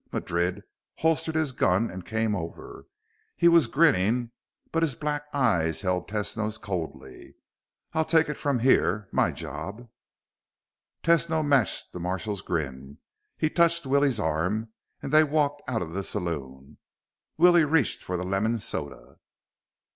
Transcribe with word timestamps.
Madrid 0.11 0.63
holstered 0.95 1.35
his 1.35 1.51
gun 1.51 1.91
and 1.91 2.07
came 2.07 2.35
over. 2.35 2.87
He 3.37 3.47
was 3.47 3.67
grinning, 3.67 4.31
but 4.71 4.81
his 4.81 4.95
black 4.95 5.25
eyes 5.31 5.81
held 5.81 6.07
Tesno's 6.09 6.57
coldly. 6.57 7.35
"I'll 7.93 8.03
take 8.05 8.27
it 8.27 8.33
from 8.35 8.57
here. 8.57 9.07
My 9.11 9.31
job." 9.31 9.87
Tesno 11.03 11.45
matched 11.45 11.93
the 11.93 11.99
marshal's 11.99 12.41
grin. 12.41 12.97
He 13.37 13.47
touched 13.47 13.85
Willie's 13.85 14.19
arm 14.19 14.69
and 15.03 15.11
they 15.13 15.23
walked 15.23 15.61
out 15.67 15.83
of 15.83 15.91
the 15.91 16.03
saloon. 16.03 16.79
Willie 17.37 17.63
reached 17.63 18.01
for 18.03 18.17
the 18.17 18.23
lemon 18.25 18.57
soda. 18.57 19.19